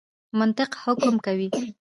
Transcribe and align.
منطق 0.39 0.71
حکم 0.83 1.15
کوي. 1.25 1.47